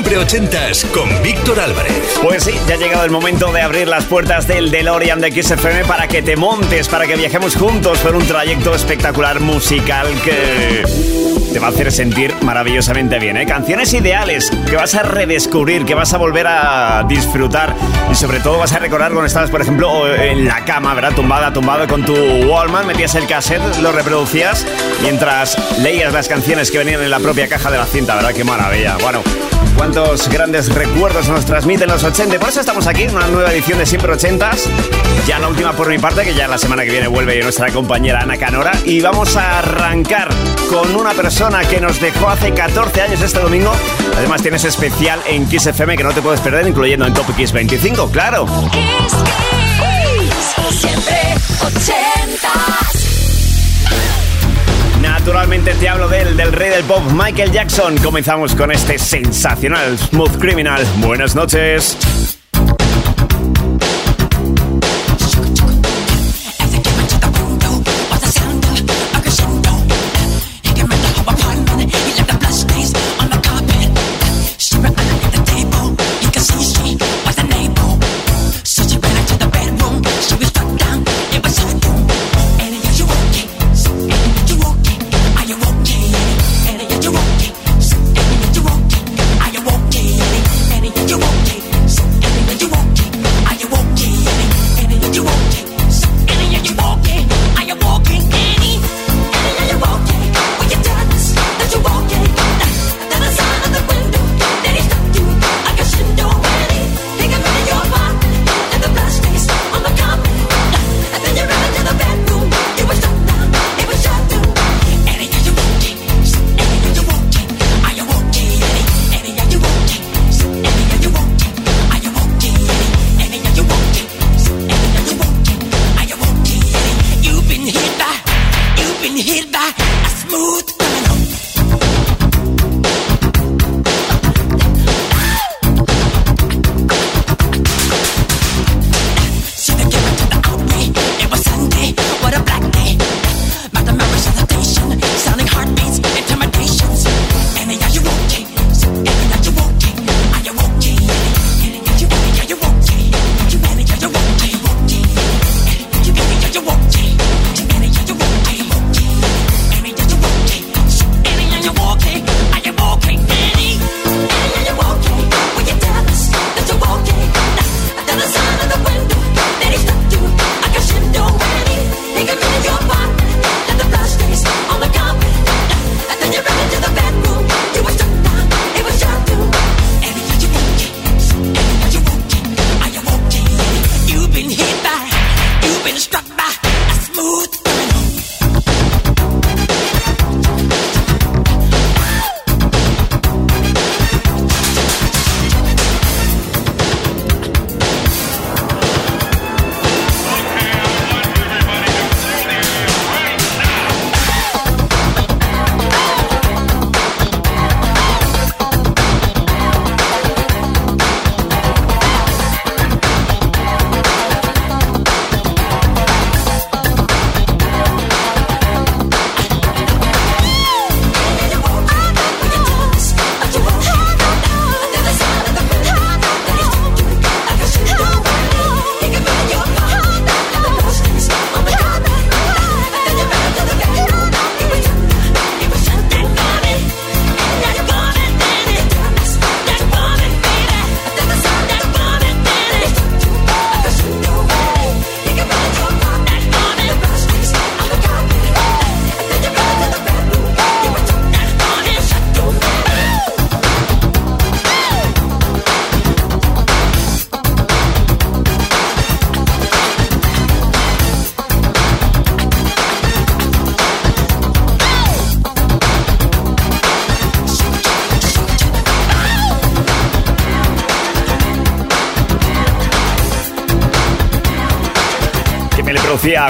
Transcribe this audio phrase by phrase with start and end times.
[0.00, 2.18] Siempre ochentas con Víctor Álvarez.
[2.22, 5.84] Pues sí, ya ha llegado el momento de abrir las puertas del DeLorean de XFM
[5.84, 10.84] para que te montes, para que viajemos juntos por un trayecto espectacular musical que
[11.52, 13.36] te va a hacer sentir maravillosamente bien.
[13.36, 13.44] ¿eh?
[13.44, 17.76] Canciones ideales que vas a redescubrir, que vas a volver a disfrutar
[18.10, 21.12] y sobre todo vas a recordar cuando estabas, por ejemplo, en la cama, ¿verdad?
[21.12, 24.66] Tumbada, tumbado con tu Wallman, metías el cassette, lo reproducías
[25.02, 28.32] mientras leías las canciones que venían en la propia caja de la cinta, ¿verdad?
[28.32, 28.96] Qué maravilla.
[29.02, 29.22] Bueno,
[29.80, 32.38] cuántos grandes recuerdos nos transmiten los 80.
[32.38, 34.66] Por eso estamos aquí en una nueva edición de Siempre 80s.
[35.26, 38.20] Ya la última por mi parte, que ya la semana que viene vuelve nuestra compañera
[38.20, 38.72] Ana Canora.
[38.84, 40.28] Y vamos a arrancar
[40.68, 43.72] con una persona que nos dejó hace 14 años este domingo.
[44.18, 47.50] Además tienes especial en Kiss FM que no te puedes perder, incluyendo en Top Kiss
[47.50, 48.46] 25, claro.
[50.70, 52.89] siempre 80
[55.02, 57.96] Naturalmente te hablo del del rey del pop, Michael Jackson.
[57.98, 60.84] Comenzamos con este sensacional Smooth Criminal.
[60.98, 61.96] Buenas noches.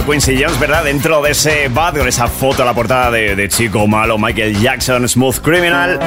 [0.05, 0.85] Quincy Jones, ¿verdad?
[0.85, 4.59] Dentro de ese bad con esa foto a la portada de, de Chico Malo, Michael
[4.61, 5.99] Jackson, Smooth Criminal.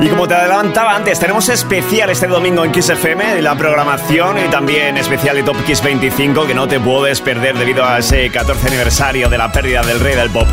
[0.00, 4.48] Y como te adelantaba antes, tenemos especial este domingo en Kiss FM, la programación y
[4.48, 8.68] también especial de Top Kiss 25 que no te puedes perder debido a ese 14
[8.68, 10.46] aniversario de la pérdida del rey del pop.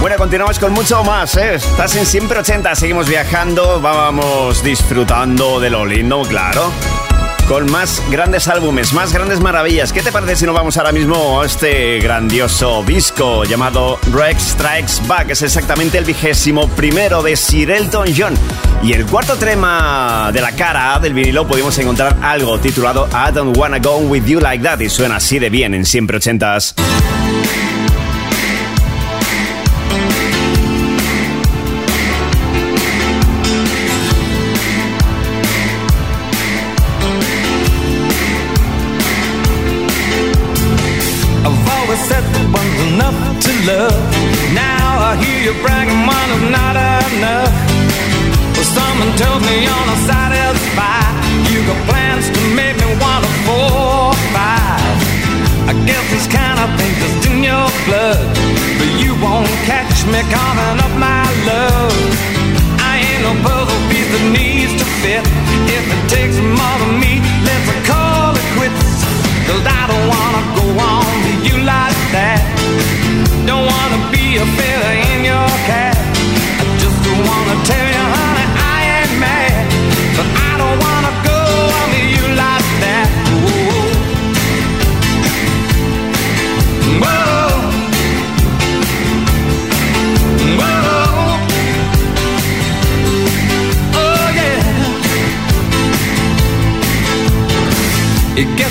[0.00, 1.54] Bueno, continuamos con mucho más, ¿eh?
[1.54, 6.70] Estás en Siempre 80, seguimos viajando, vamos disfrutando de lo lindo, claro
[7.50, 9.92] con más grandes álbumes, más grandes maravillas.
[9.92, 14.92] ¿Qué te parece si nos vamos ahora mismo a este grandioso disco llamado Rex Strikes
[15.08, 15.30] Back?
[15.30, 18.34] Es exactamente el vigésimo primero de Sir Elton John.
[18.84, 23.56] Y el cuarto tema de la cara del vinilo pudimos encontrar algo titulado I Don't
[23.56, 26.76] Wanna Go With You Like That y suena así de bien en Siempre Ochentas.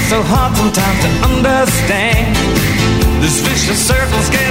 [0.09, 2.33] so hard sometimes to understand.
[3.21, 4.48] This vicious circle's getting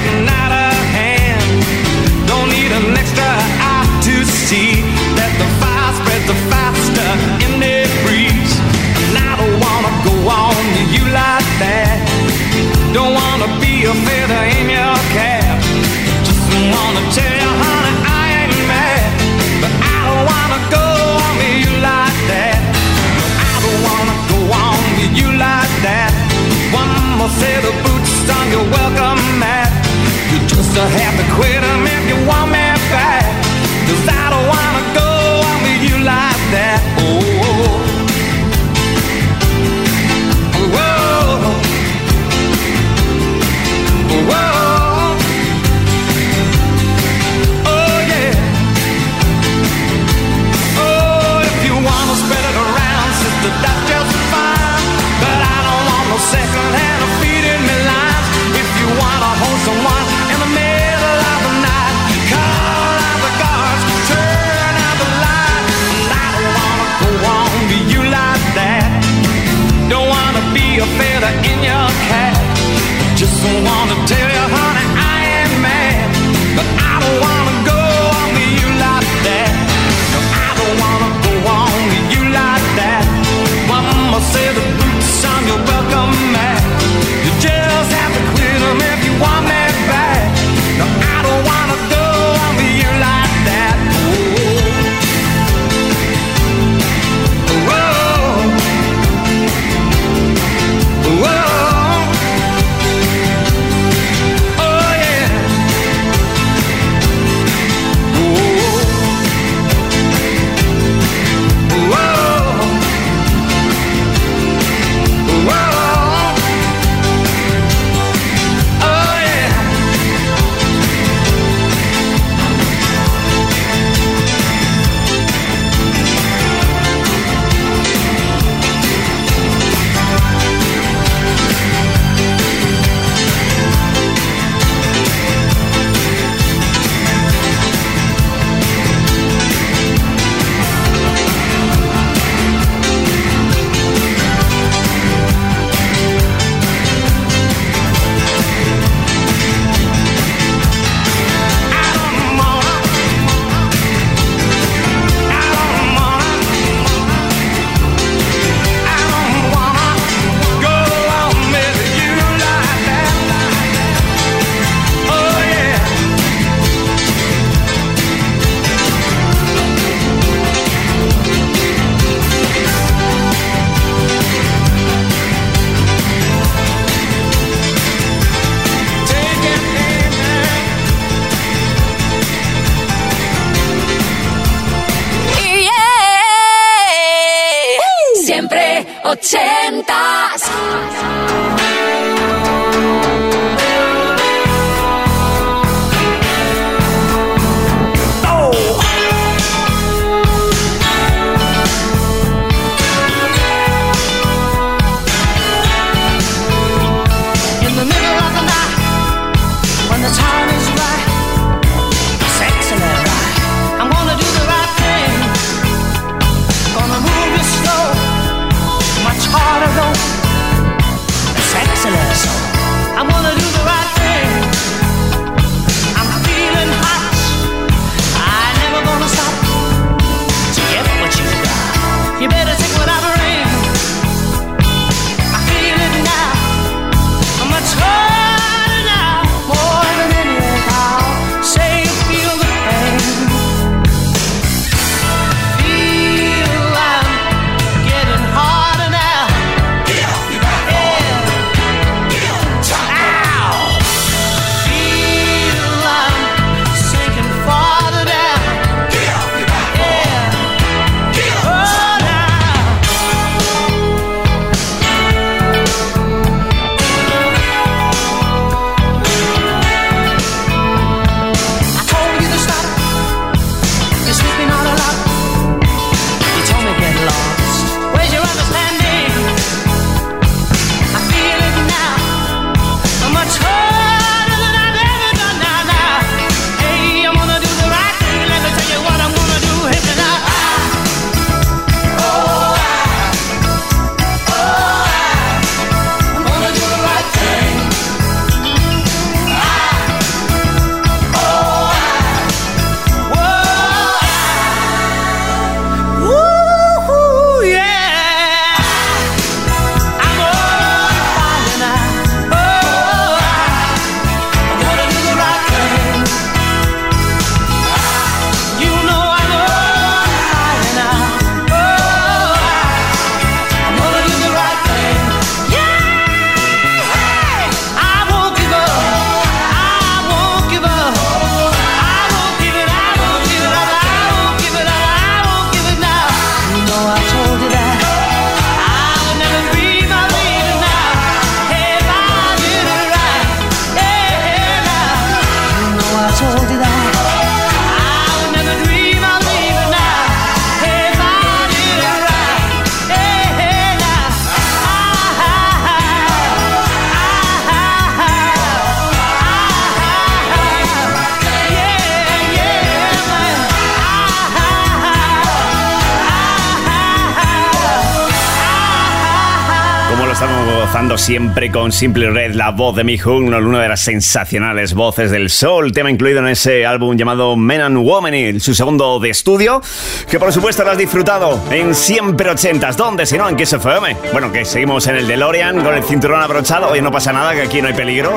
[371.50, 375.72] con Simple Red, la voz de Mi Hoon, una de las sensacionales voces del soul,
[375.72, 379.62] tema incluido en ese álbum llamado Men and Woman, su segundo de estudio,
[380.10, 382.76] que por supuesto lo has disfrutado en siempre ochentas.
[382.76, 383.06] ¿Dónde?
[383.06, 383.96] Si no, en Kiss FM.
[384.12, 386.68] Bueno, que seguimos en el DeLorean con el cinturón abrochado.
[386.68, 388.14] Hoy no pasa nada, que aquí no hay peligro.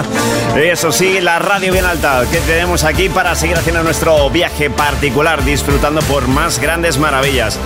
[0.56, 5.44] Eso sí, la radio bien alta que tenemos aquí para seguir haciendo nuestro viaje particular,
[5.44, 7.58] disfrutando por más grandes maravillas.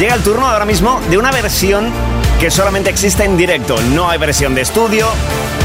[0.00, 1.92] Llega el turno ahora mismo de una versión
[2.40, 3.80] que solamente existe en directo.
[3.80, 5.08] No hay versión de estudio.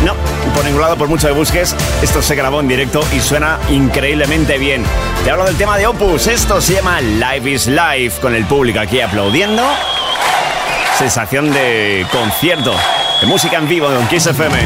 [0.04, 0.14] No,
[0.54, 4.58] por ningún lado, por mucho que busques, esto se grabó en directo y suena increíblemente
[4.58, 4.84] bien.
[5.24, 6.28] Te hablo del tema de Opus.
[6.28, 9.64] Esto se llama Live is Life, con el público aquí aplaudiendo.
[10.98, 12.74] Sensación de concierto,
[13.22, 14.58] de música en vivo de Kiss FM.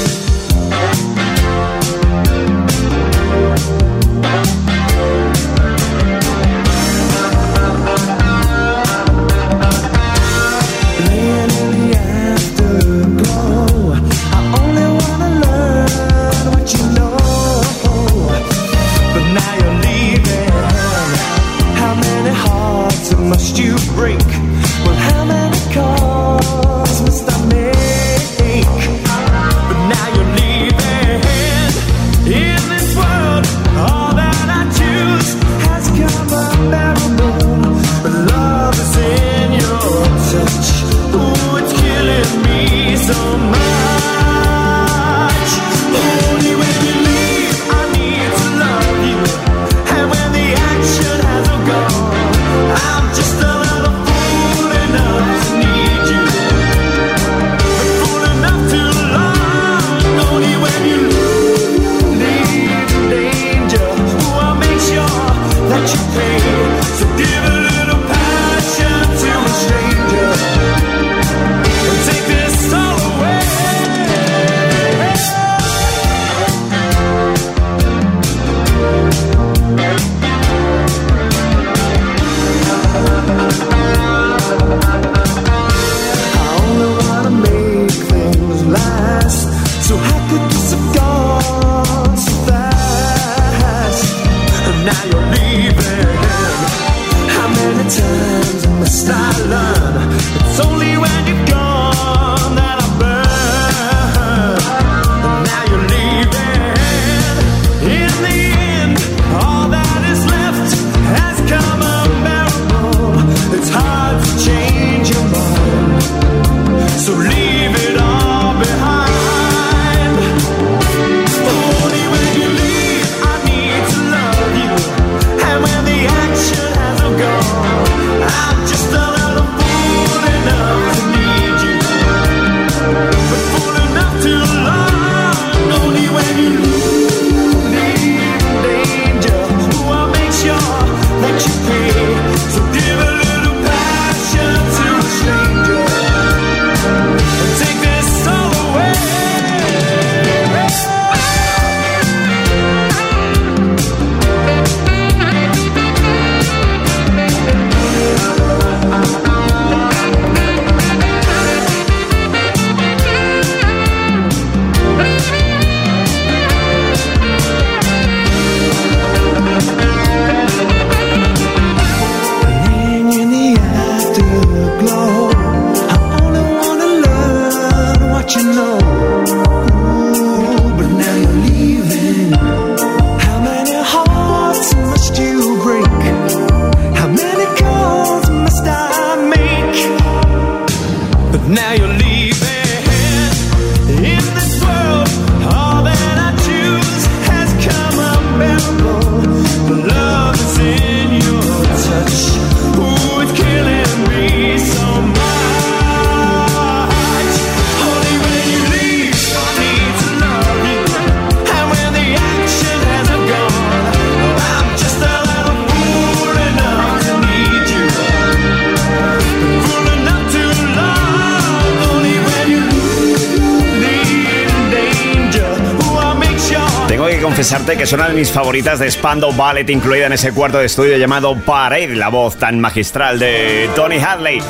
[227.78, 230.98] que es una de mis favoritas de Spando Ballet, incluida en ese cuarto de estudio
[230.98, 234.42] llamado Parade, la voz tan magistral de Tony Hadley.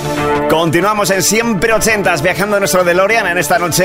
[0.49, 3.83] Continuamos en Siempre Ochentas, viajando en nuestro DeLorean en esta noche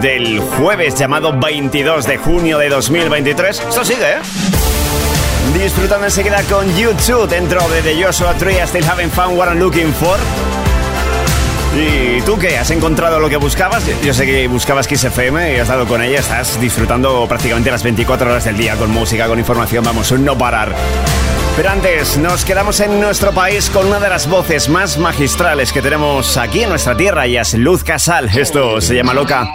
[0.00, 3.62] del jueves llamado 22 de junio de 2023.
[3.68, 4.18] Esto sigue, ¿eh?
[5.54, 9.92] Disfrutando enseguida con YouTube dentro de The Joshua Tree, Still Having Fun What I'm Looking
[9.94, 10.18] For.
[11.74, 12.58] ¿Y tú qué?
[12.58, 13.84] ¿Has encontrado lo que buscabas?
[14.02, 16.18] Yo sé que buscabas Kiss FM y has dado con ella.
[16.18, 19.84] Estás disfrutando prácticamente las 24 horas del día con música, con información.
[19.84, 20.74] Vamos, un no parar.
[21.56, 25.82] Pero antes, nos quedamos en nuestro país con una de las voces más magistrales que
[25.82, 28.30] tenemos aquí en nuestra tierra y es Luz Casal.
[28.36, 29.48] Esto se llama Loca.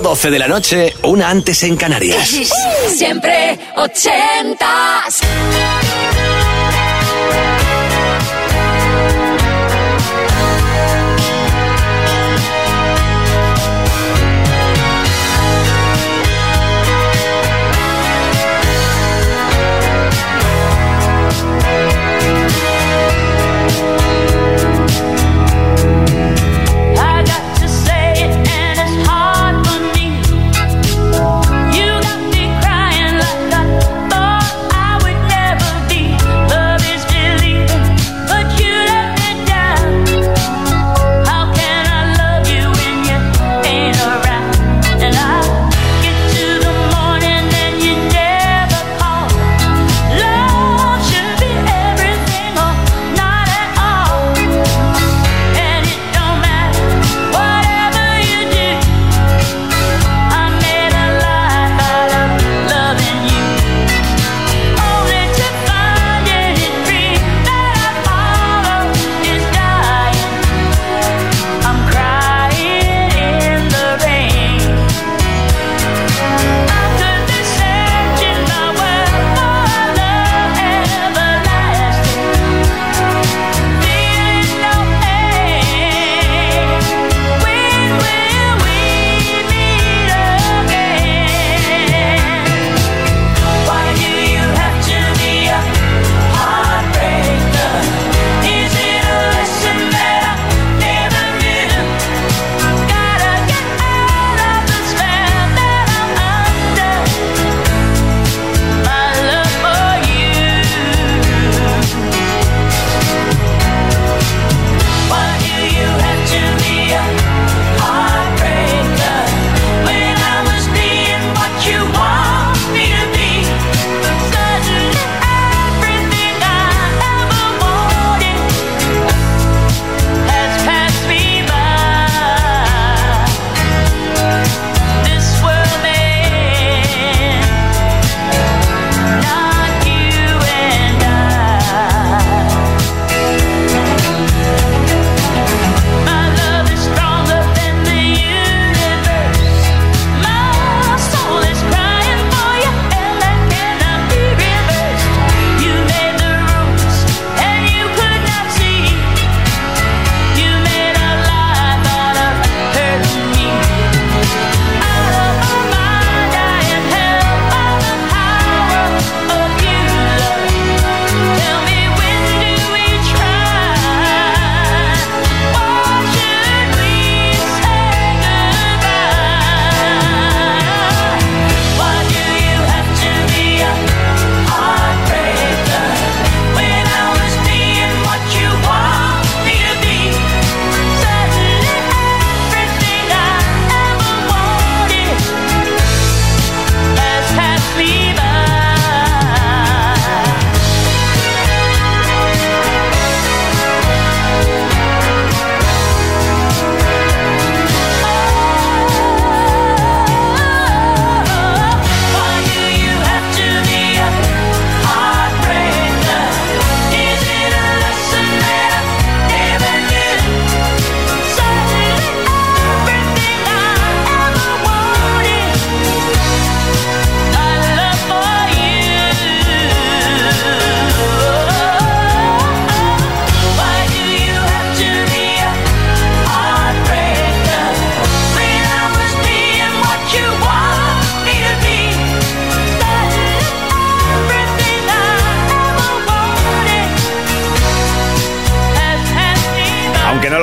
[0.00, 2.28] A 12 de la noche, una antes en Canarias.
[2.88, 5.20] Siempre ochentas.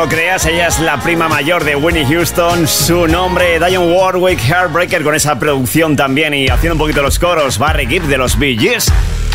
[0.09, 2.67] Ella es la prima mayor de Winnie Houston.
[2.67, 7.57] Su nombre, Diane Warwick, Heartbreaker, con esa producción también y haciendo un poquito los coros,
[7.57, 8.91] Barry Gibb de los Bee Gees.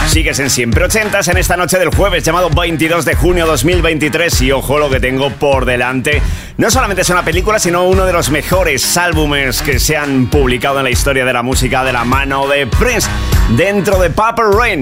[0.07, 4.53] Sigues en Siempre Ochentas en esta noche del jueves llamado 22 de junio 2023 y
[4.53, 6.23] ojo lo que tengo por delante.
[6.57, 10.79] No solamente es una película, sino uno de los mejores álbumes que se han publicado
[10.79, 13.09] en la historia de la música de la mano de Prince
[13.57, 14.81] dentro de Purple Rain.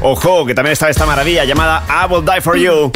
[0.00, 2.92] Ojo, que también está esta maravilla llamada I Will Die For You.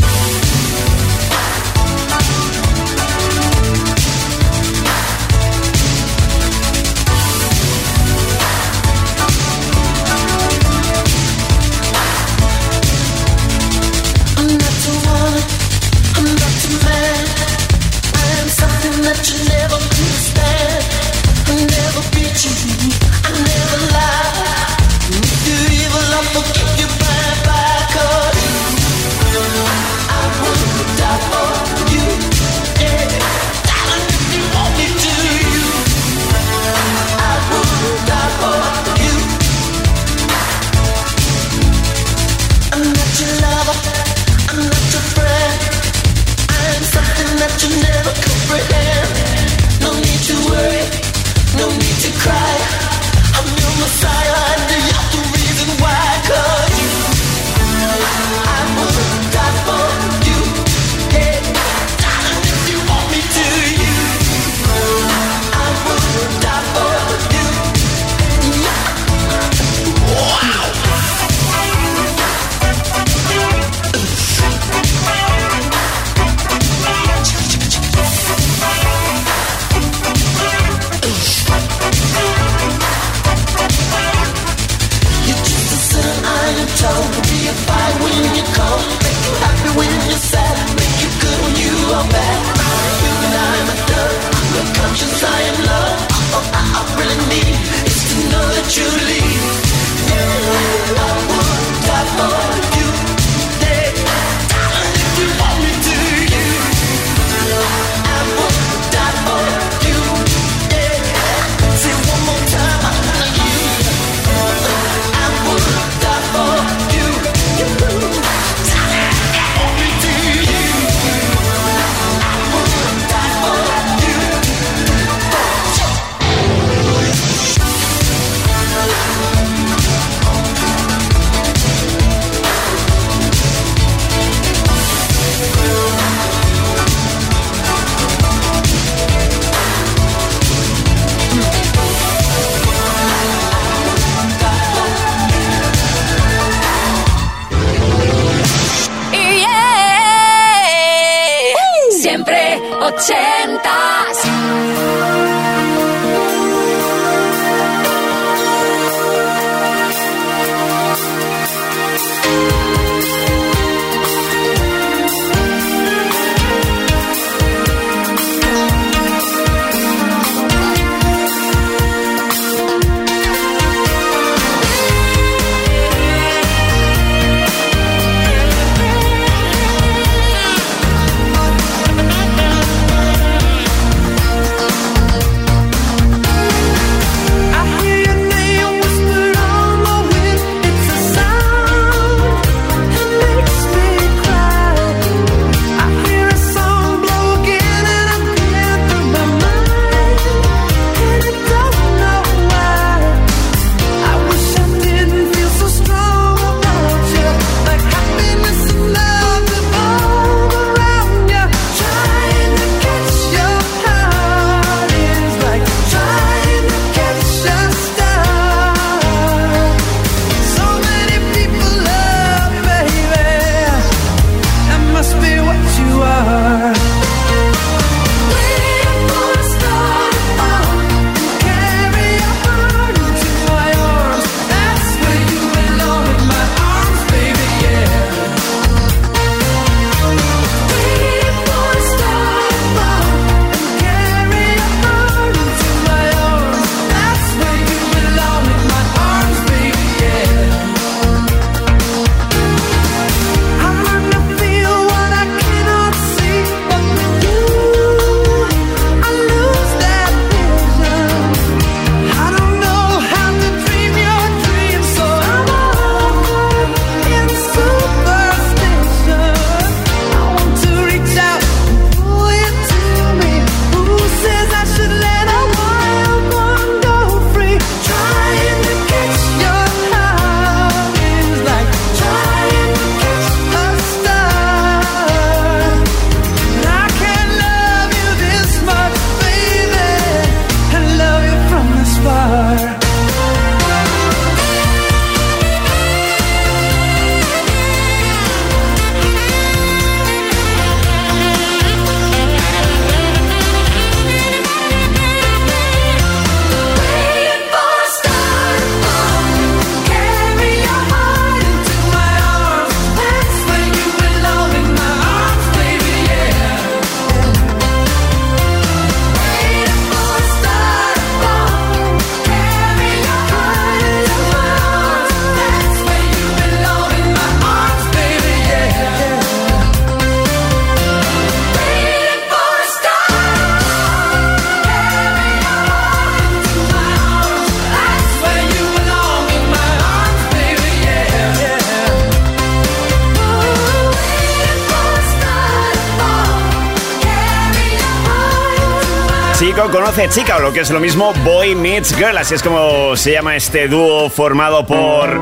[349.69, 353.13] Conoce chica o lo que es lo mismo Boy Meets Girl, así es como se
[353.13, 355.21] llama este dúo formado por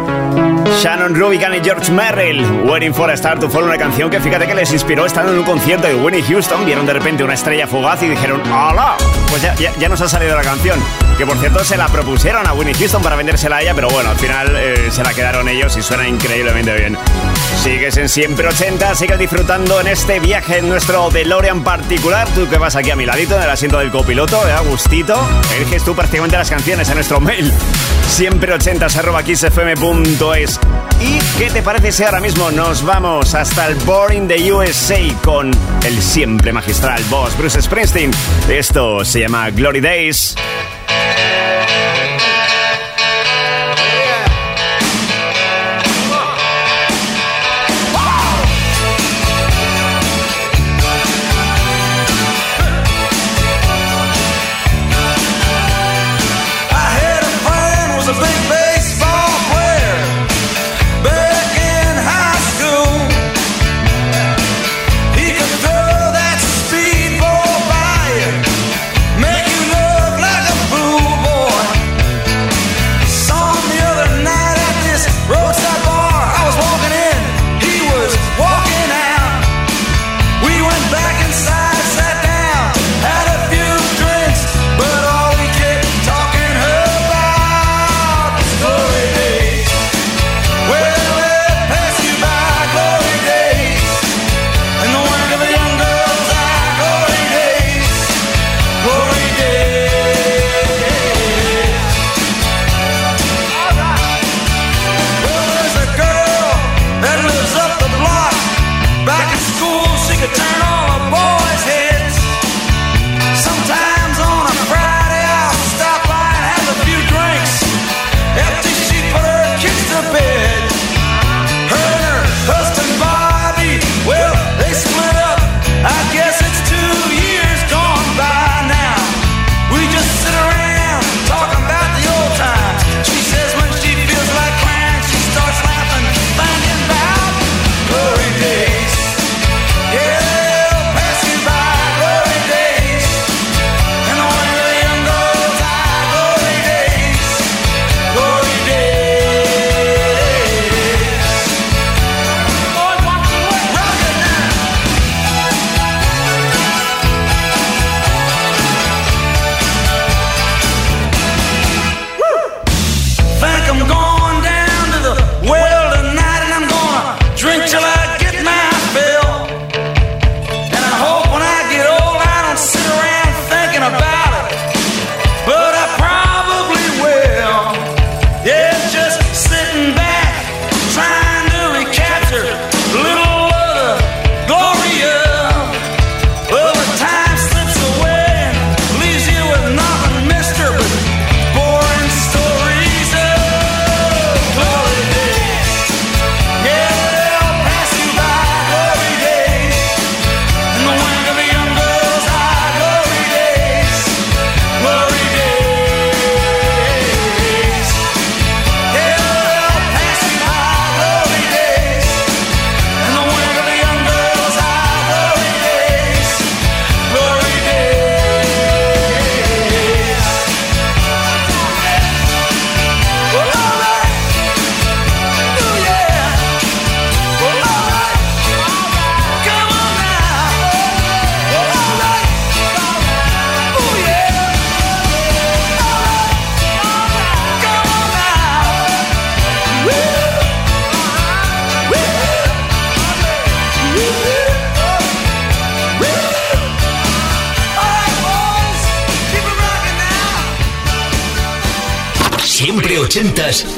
[0.81, 2.45] Shannon Rubicon y George Merrill.
[2.65, 5.39] Waiting for a Star to Fall, una canción que fíjate que les inspiró estando en
[5.39, 8.97] un concierto de Winnie Houston, vieron de repente una estrella fugaz y dijeron ¡Hola!
[9.31, 10.79] Pues ya, ya, nos ha salido la canción,
[11.17, 14.11] que por cierto se la propusieron a Winnie Houston para vendérsela a ella, pero bueno,
[14.11, 16.97] al final eh, se la quedaron ellos y suena increíblemente bien.
[17.63, 22.29] Sigues en Siempre 80, sigues disfrutando en este viaje en nuestro DeLorean particular.
[22.35, 24.53] Tú que vas aquí a mi ladito en el asiento del copiloto, ¿eh?
[24.53, 25.19] Agustito.
[25.57, 27.53] Eliges tú prácticamente las canciones en nuestro mail.
[28.07, 30.61] Siempre 80 arroba xfm.es.
[31.01, 35.51] ¿Y qué te parece si ahora mismo nos vamos hasta el Boring de USA con
[35.85, 38.11] el siempre magistral boss Bruce Springsteen?
[38.49, 40.35] Esto se llama Glory Days.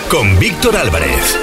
[0.08, 1.38] Con Víctor Álvarez.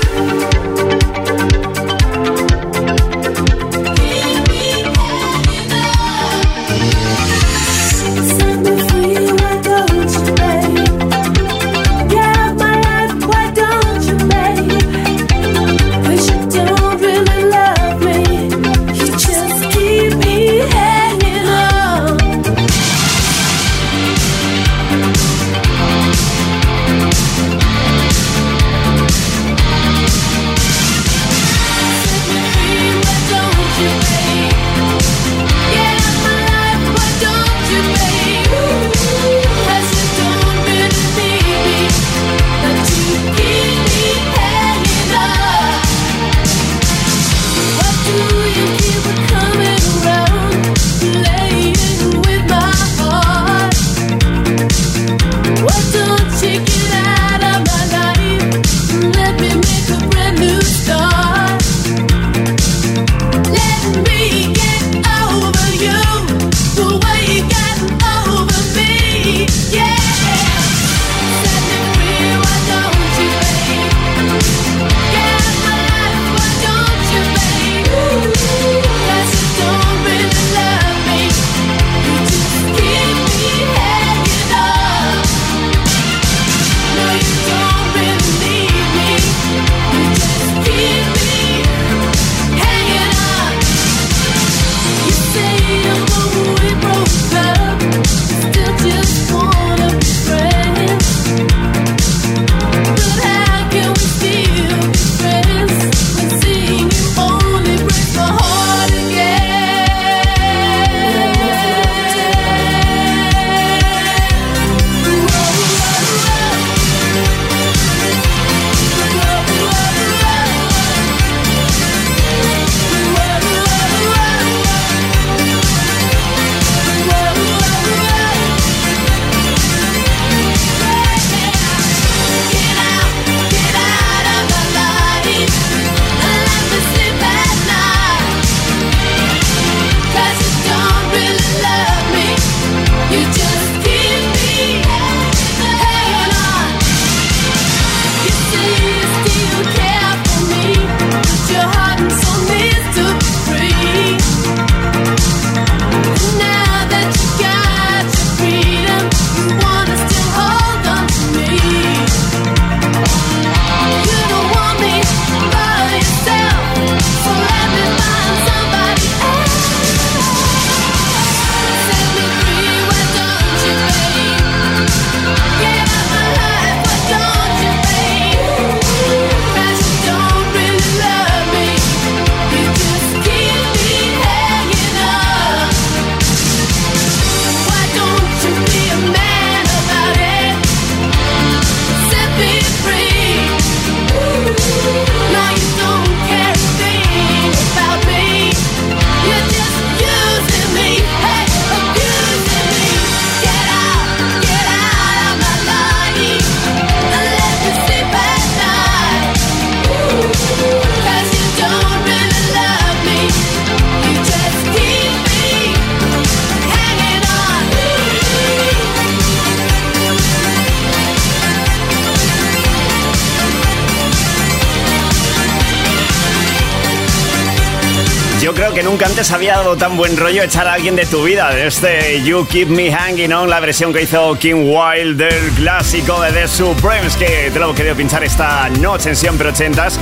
[229.17, 231.49] Antes había dado tan buen rollo echar a alguien de tu vida.
[231.49, 236.21] De este You Keep Me Hanging On, la versión que hizo King Wild del clásico
[236.21, 239.99] de The Supremes, que te lo he querido pinchar esta noche en Siempre Ochentas.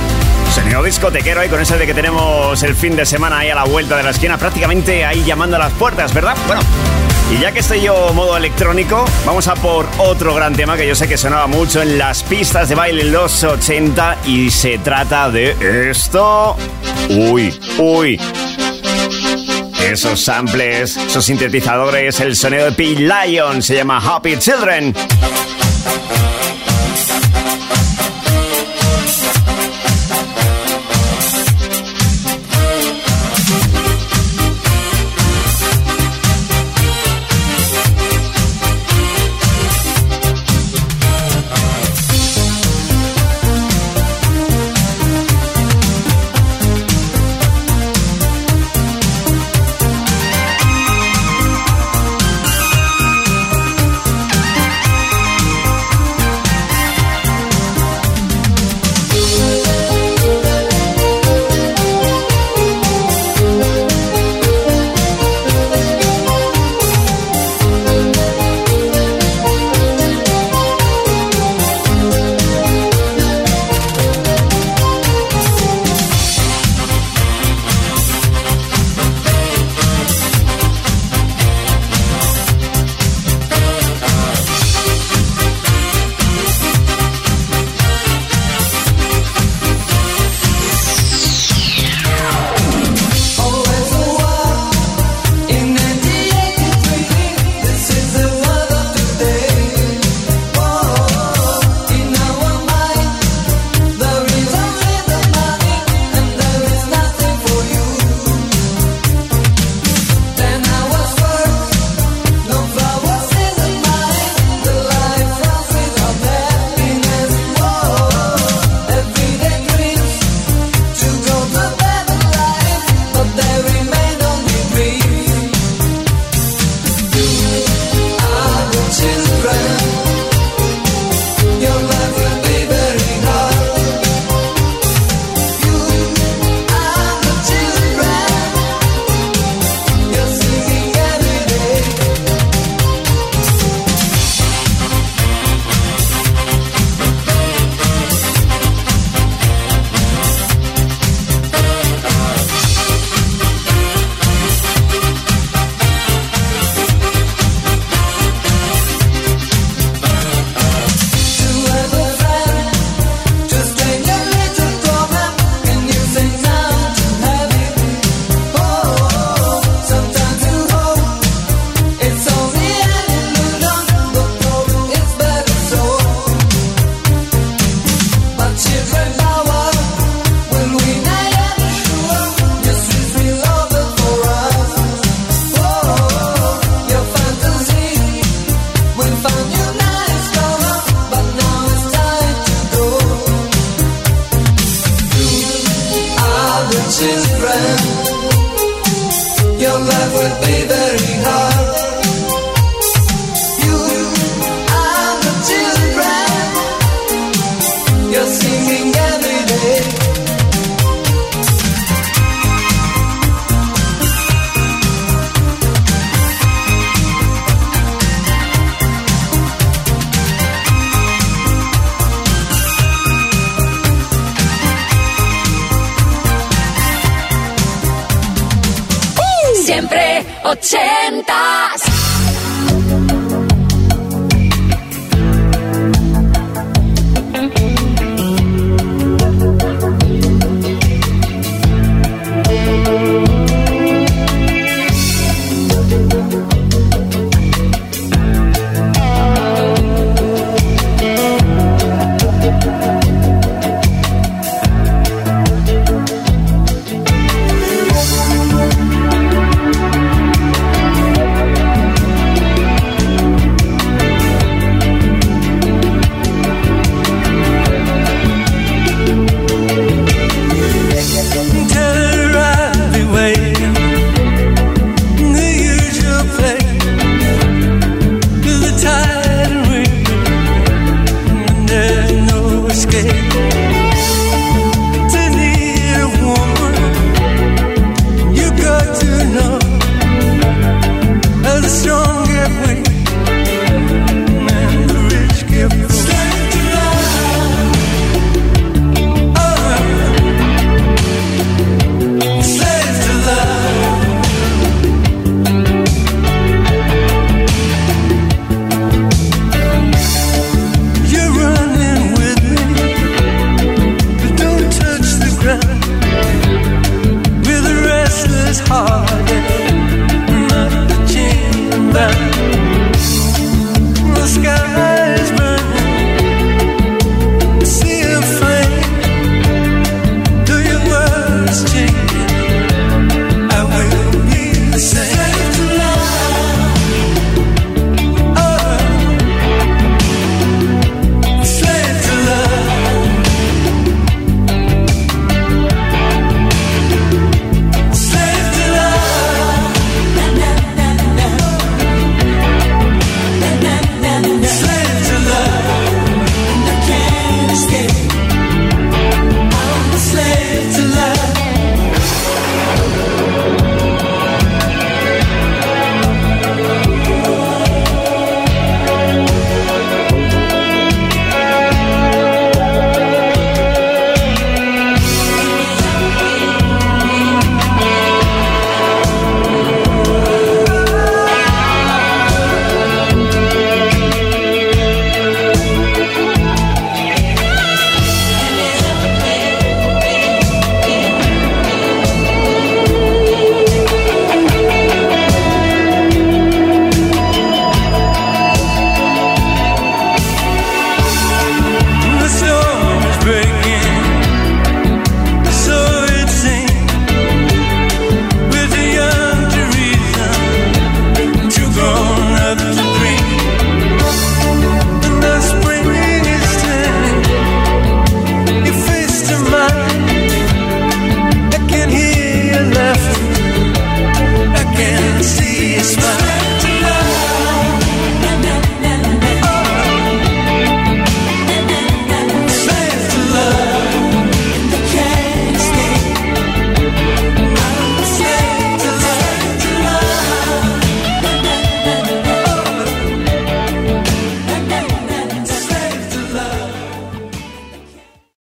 [0.54, 3.64] Sonido discotequero y con eso de que tenemos el fin de semana ahí a la
[3.64, 6.36] vuelta de la esquina, prácticamente ahí llamando a las puertas, ¿verdad?
[6.46, 6.60] Bueno,
[7.30, 10.94] y ya que estoy yo modo electrónico, vamos a por otro gran tema que yo
[10.94, 15.30] sé que sonaba mucho en las pistas de baile en los 80 y se trata
[15.30, 16.54] de esto.
[17.08, 18.20] Uy, uy.
[19.82, 22.96] Esos samples, esos sintetizadores, el sonido de P.
[22.96, 24.94] Lion se llama Happy Children.